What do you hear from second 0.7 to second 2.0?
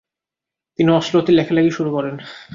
তিনি অসলোতে লেখালেখি শুরু